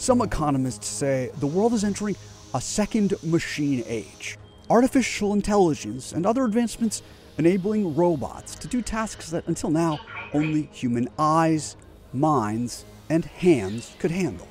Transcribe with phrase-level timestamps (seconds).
[0.00, 2.16] Some economists say the world is entering
[2.54, 4.38] a second machine age.
[4.70, 7.02] Artificial intelligence and other advancements
[7.36, 10.00] enabling robots to do tasks that until now
[10.32, 11.76] only human eyes,
[12.14, 14.48] minds, and hands could handle.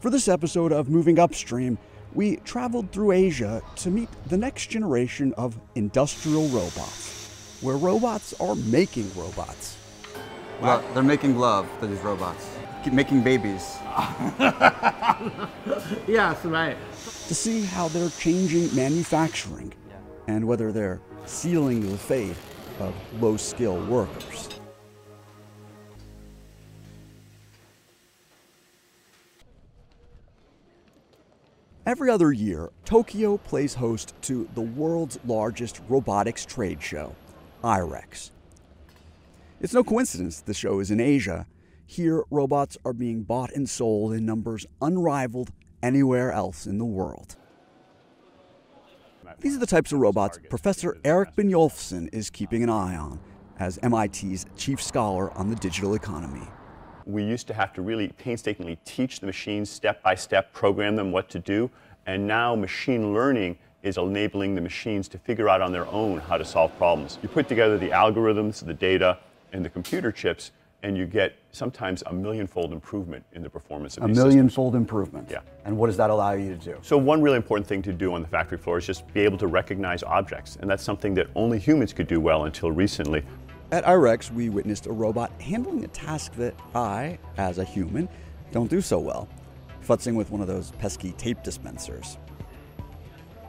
[0.00, 1.78] For this episode of Moving Upstream,
[2.12, 8.54] we traveled through Asia to meet the next generation of industrial robots, where robots are
[8.54, 9.78] making robots.
[10.60, 12.55] Well, they're making love to these robots,
[12.92, 13.78] making babies.
[16.06, 16.76] yes, right.
[17.28, 19.72] To see how they're changing manufacturing
[20.28, 22.36] and whether they're sealing the fate
[22.78, 24.48] of low skill workers.
[31.86, 37.14] Every other year, Tokyo plays host to the world's largest robotics trade show,
[37.62, 38.32] IREX.
[39.60, 41.46] It's no coincidence the show is in Asia.
[41.86, 47.36] Here, robots are being bought and sold in numbers unrivaled anywhere else in the world.
[49.40, 53.20] These are the types of robots Professor Erik Brynjolfsson is keeping an eye on
[53.58, 56.46] as MIT's chief scholar on the digital economy.
[57.06, 61.12] We used to have to really painstakingly teach the machines step by step, program them
[61.12, 61.70] what to do,
[62.06, 66.36] and now machine learning is enabling the machines to figure out on their own how
[66.36, 67.18] to solve problems.
[67.22, 69.18] You put together the algorithms, the data,
[69.52, 70.50] and the computer chips,
[70.86, 75.26] and you get sometimes a millionfold improvement in the performance of A these millionfold improvement.
[75.28, 75.40] Yeah.
[75.64, 76.78] And what does that allow you to do?
[76.80, 79.36] So one really important thing to do on the factory floor is just be able
[79.38, 83.24] to recognize objects, and that's something that only humans could do well until recently.
[83.72, 88.08] At IREX, we witnessed a robot handling a task that I, as a human,
[88.52, 89.28] don't do so well
[89.84, 92.16] futzing with one of those pesky tape dispensers.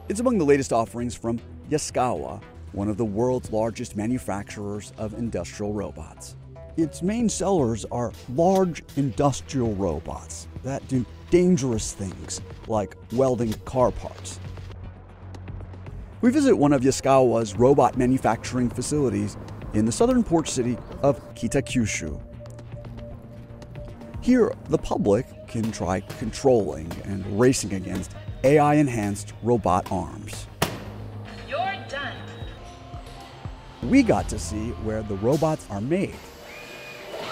[0.08, 2.42] It's among the latest offerings from Yaskawa,
[2.72, 6.36] one of the world's largest manufacturers of industrial robots.
[6.78, 14.38] Its main sellers are large industrial robots that do dangerous things like welding car parts.
[16.20, 19.36] We visit one of Yaskawa's robot manufacturing facilities
[19.74, 22.22] in the southern port city of Kitakyushu.
[24.20, 28.12] Here, the public can try controlling and racing against
[28.44, 30.46] AI enhanced robot arms.
[31.48, 31.58] You're
[31.88, 32.14] done.
[33.82, 36.14] We got to see where the robots are made.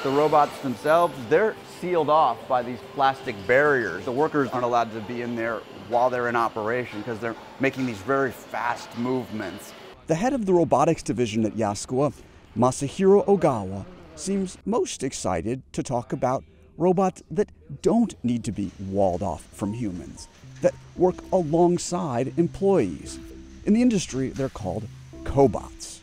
[0.06, 4.04] The robots themselves, they're sealed off by these plastic barriers.
[4.04, 5.56] The workers aren't allowed to be in there
[5.88, 9.72] while they're in operation because they're making these very fast movements.
[10.06, 12.12] The head of the robotics division at Yaskawa,
[12.56, 13.84] Masahiro Ogawa,
[14.14, 16.44] seems most excited to talk about
[16.78, 17.50] robots that
[17.82, 20.28] don't need to be walled off from humans,
[20.62, 23.18] that work alongside employees.
[23.64, 24.86] In the industry, they're called
[25.24, 25.98] cobots.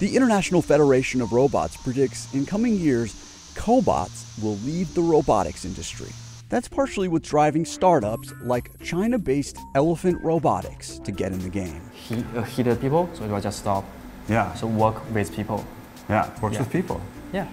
[0.00, 3.12] The International Federation of Robots predicts in coming years,
[3.54, 6.08] cobots will lead the robotics industry.
[6.48, 11.82] That's partially what's driving startups like China based Elephant Robotics to get in the game.
[11.92, 13.84] He, uh, heated people, so it will just stop.
[14.26, 14.54] Yeah.
[14.54, 15.66] So work with people.
[16.08, 16.60] Yeah, works Yeah.
[16.60, 16.98] with people.
[17.34, 17.46] Yeah.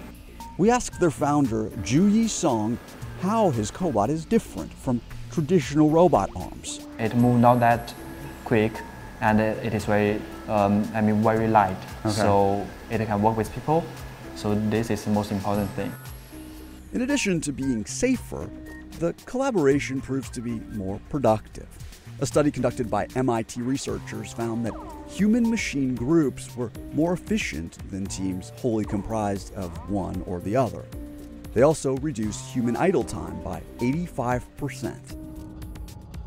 [0.56, 2.78] We asked their founder, Ju Yi Song,
[3.20, 6.80] how his cobot is different from traditional robot arms.
[6.98, 7.92] It moved not that
[8.46, 8.72] quick,
[9.20, 11.76] and it, it is very, um, I mean, very light.
[12.08, 13.84] So it can work with people.
[14.34, 15.92] So this is the most important thing.
[16.92, 18.48] In addition to being safer,
[18.98, 21.66] the collaboration proves to be more productive.
[22.20, 24.74] A study conducted by MIT researchers found that
[25.08, 30.84] human machine groups were more efficient than teams wholly comprised of one or the other.
[31.54, 34.96] They also reduced human idle time by 85%.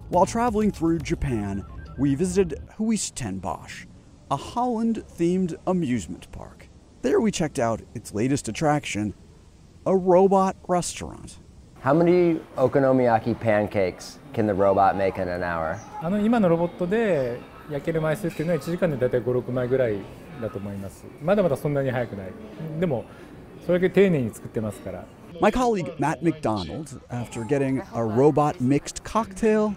[0.09, 1.65] While traveling through Japan,
[2.01, 3.85] we visited Huis Ten Bosch,
[4.31, 6.67] a Holland themed amusement park.
[7.03, 9.13] There we checked out its latest attraction,
[9.85, 11.37] a robot restaurant.
[11.81, 15.77] How many okonomiyaki pancakes can the robot make in an hour?
[16.01, 17.39] あの今のロボットで
[17.69, 19.99] 焼ける枚数っていうのは1時間でだいたい5、6枚ぐらい
[20.41, 21.05] だと思います。
[21.21, 22.31] まだまだそんなに早くない。
[22.79, 23.05] でも
[23.63, 25.05] それだけ丁寧に作ってますから。
[25.39, 29.75] My colleague Matt McDonald, after getting a robot mixed cocktail,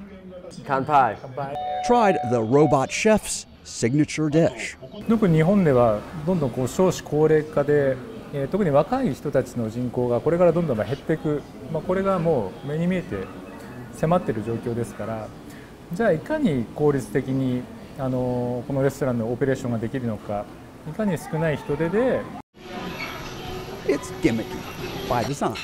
[0.65, 1.17] Kanpai.
[1.17, 1.74] Kanpai.
[1.87, 4.77] Tried the robot chef's signature dish.
[5.09, 7.97] 特に日本ではどんどんこう少子高齢化で、
[8.33, 11.43] えー特に若い人たちの人口がこれからどんどん減っていく、
[11.73, 13.27] まあ、これがもう目に見えて
[13.93, 15.29] 迫っている状況ですから
[15.93, 17.63] じゃあいかに効率的に
[17.99, 20.45] あのこのレストランのオペレーションができるのか
[20.91, 22.23] いかに少ない人手で
[23.87, 24.45] It's gimmicky
[25.09, 25.55] by design.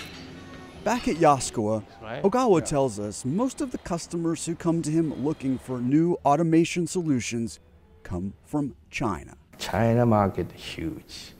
[0.85, 1.85] Back at Yaskawa,
[2.23, 6.87] Ogawa tells us most of the customers who come to him looking for new automation
[6.87, 7.61] solutions
[8.03, 9.37] come from China.
[9.59, 11.33] China market huge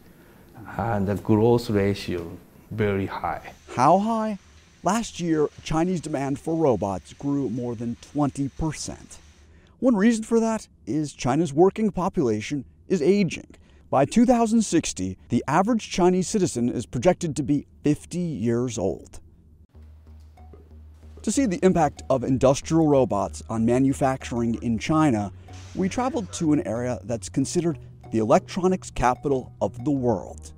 [0.77, 2.31] and the growth ratio
[2.71, 3.53] very high.
[3.75, 4.39] How high?
[4.83, 9.17] Last year, Chinese demand for robots grew more than 20%.
[9.79, 13.55] One reason for that is China's working population is aging.
[13.89, 19.21] By 2060, the average Chinese citizen is projected to be 50 years old.
[21.23, 25.31] To see the impact of industrial robots on manufacturing in China,
[25.75, 27.79] we traveled to an area that's considered
[28.11, 30.55] the electronics capital of the world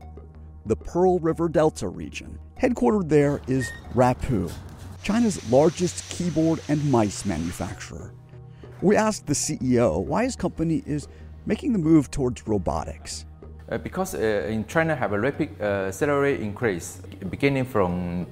[0.65, 2.39] the Pearl River Delta region.
[2.61, 4.53] Headquartered there is Rapoo,
[5.03, 8.13] China's largest keyboard and mice manufacturer.
[8.81, 11.09] We asked the CEO why his company is
[11.47, 13.27] making the move towards robotics.
[13.69, 18.27] Uh, because uh, in China have a rapid uh, salary increase beginning from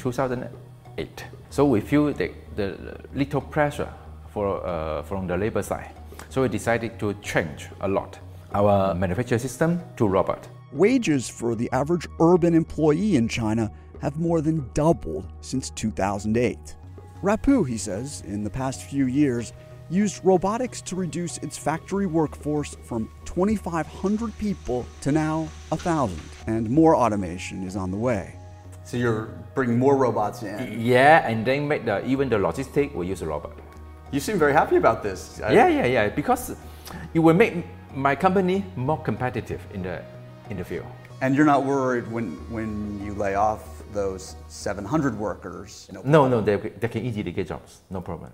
[0.97, 1.25] 2008.
[1.51, 3.93] So we feel the, the little pressure
[4.29, 5.91] for, uh, from the labor side.
[6.29, 8.19] So we decided to change a lot
[8.53, 10.49] our manufacturing system to robot.
[10.73, 13.71] Wages for the average urban employee in China
[14.01, 16.77] have more than doubled since 2008.
[17.23, 19.53] Rapoo, he says, in the past few years,
[19.91, 26.97] used robotics to reduce its factory workforce from 2,500 people to now 1,000, and more
[26.97, 28.40] automation is on the way.
[28.85, 30.81] So you're bringing more robots in.
[30.81, 33.53] Yeah, and then make the even the logistic will use a robot.
[34.11, 35.39] You seem very happy about this.
[35.39, 36.09] Yeah, yeah, yeah.
[36.09, 36.57] Because
[37.15, 40.03] it will make my company more competitive in the
[40.51, 40.87] in the field.
[41.23, 45.89] And you're not worried when when you lay off those 700 workers?
[45.93, 48.33] No, no, no they, they can easily get jobs, no problem.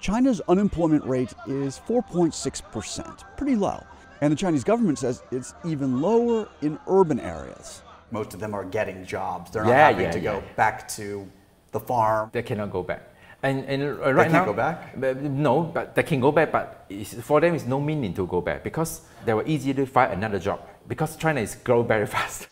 [0.00, 3.82] China's unemployment rate is 4.6%, pretty low.
[4.20, 7.82] And the Chinese government says it's even lower in urban areas.
[8.12, 9.50] Most of them are getting jobs.
[9.50, 10.32] They're not yeah, having yeah, to yeah.
[10.32, 11.26] go back to
[11.72, 12.30] the farm.
[12.32, 13.08] They cannot go back.
[13.42, 14.96] And, and right they can now, go back?
[14.96, 16.86] No, but they can go back, but
[17.22, 20.38] for them, it's no meaning to go back because they were will easily find another
[20.38, 22.46] job because China is growing very fast.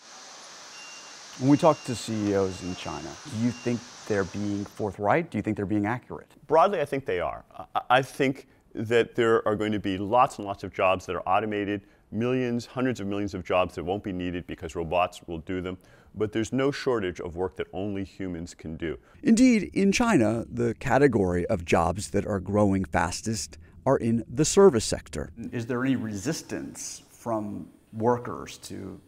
[1.38, 5.30] When we talk to CEOs in China, do you think they're being forthright?
[5.30, 6.30] Do you think they're being accurate?
[6.48, 7.44] Broadly, I think they are.
[7.88, 11.26] I think that there are going to be lots and lots of jobs that are
[11.28, 15.60] automated, millions, hundreds of millions of jobs that won't be needed because robots will do
[15.60, 15.78] them.
[16.14, 18.98] But there's no shortage of work that only humans can do.
[19.22, 24.84] Indeed, in China, the category of jobs that are growing fastest are in the service
[24.84, 25.30] sector.
[25.52, 29.00] Is there any resistance from workers to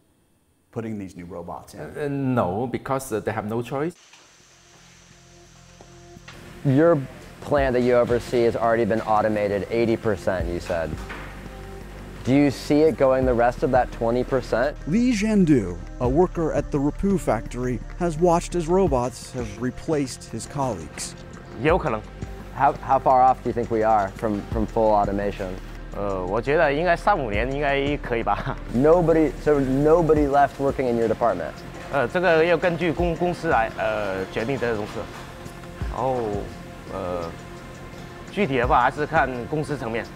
[0.71, 1.81] putting these new robots in?
[1.81, 3.95] Uh, no, because uh, they have no choice.
[6.65, 7.01] Your
[7.41, 10.91] plant that you oversee has already been automated 80%, you said.
[12.25, 14.75] Do you see it going the rest of that 20%?
[14.87, 20.47] Li Zhandu, a worker at the Rapoo factory, has watched as robots have replaced his
[20.47, 21.17] colleagues.
[22.55, 25.57] How, how far off do you think we are from, from full automation?
[25.97, 26.27] Uh,
[29.43, 31.53] so nobody left working in your department.
[31.93, 34.93] 呃，这个要根据公公司来呃决定这种事。
[35.91, 36.17] 然后
[36.91, 37.31] 呃，
[38.31, 40.07] 具体的话还是看公司层面。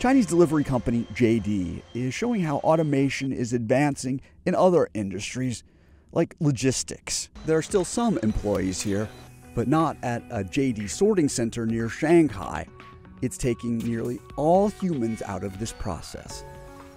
[0.00, 5.62] Chinese delivery company JD is showing how automation is advancing in other industries
[6.12, 7.28] like logistics.
[7.44, 9.10] There are still some employees here,
[9.54, 12.66] but not at a JD sorting center near Shanghai.
[13.20, 16.44] It's taking nearly all humans out of this process.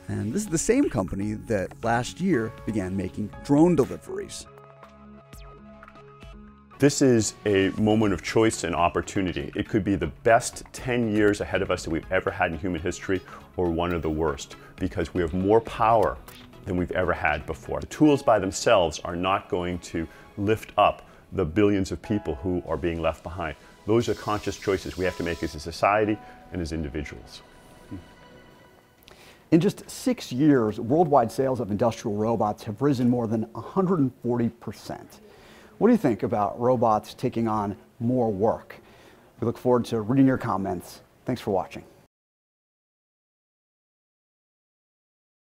[0.07, 4.45] And this is the same company that last year began making drone deliveries.
[6.83, 9.53] This is a moment of choice and opportunity.
[9.55, 12.59] It could be the best 10 years ahead of us that we've ever had in
[12.59, 13.21] human history,
[13.55, 16.17] or one of the worst, because we have more power
[16.65, 17.79] than we've ever had before.
[17.79, 20.05] The tools by themselves are not going to
[20.37, 23.55] lift up the billions of people who are being left behind.
[23.87, 26.17] Those are conscious choices we have to make as a society
[26.51, 27.43] and as individuals.
[29.51, 35.21] In just six years, worldwide sales of industrial robots have risen more than 140 percent.
[35.77, 38.77] What do you think about robots taking on more work?
[39.39, 41.01] We look forward to reading your comments.
[41.25, 41.83] Thanks for watching.